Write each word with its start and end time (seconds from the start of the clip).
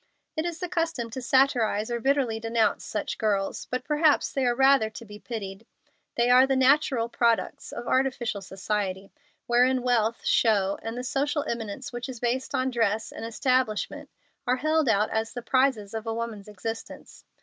It 0.35 0.45
is 0.45 0.57
the 0.57 0.67
custom 0.67 1.11
to 1.11 1.21
satirize 1.21 1.91
or 1.91 1.99
bitterly 1.99 2.39
denounce 2.39 2.83
such 2.83 3.19
girls, 3.19 3.67
but 3.69 3.83
perhaps 3.83 4.31
they 4.31 4.47
are 4.47 4.55
rather 4.55 4.89
to 4.89 5.05
be 5.05 5.19
pitied. 5.19 5.67
They 6.15 6.27
are 6.31 6.47
the 6.47 6.55
natural 6.55 7.07
products 7.07 7.71
of 7.71 7.85
artificial 7.87 8.41
society, 8.41 9.11
wherein 9.45 9.83
wealth, 9.83 10.25
show, 10.25 10.79
and 10.81 10.97
the 10.97 11.03
social 11.03 11.43
eminence 11.47 11.93
which 11.93 12.09
is 12.09 12.19
based 12.19 12.55
on 12.55 12.71
dress 12.71 13.11
and 13.11 13.23
establishment 13.23 14.09
are 14.47 14.57
held 14.57 14.89
out 14.89 15.11
as 15.11 15.33
the 15.33 15.43
prizes 15.43 15.93
of 15.93 16.07
a 16.07 16.15
woman's 16.15 16.47
existence. 16.47 17.23